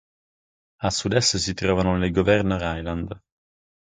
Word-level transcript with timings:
A 0.87 0.89
sud-est 0.89 1.37
si 1.37 1.53
trovano 1.53 1.95
le 1.95 2.09
Governor 2.09 2.61
Islands. 2.75 3.15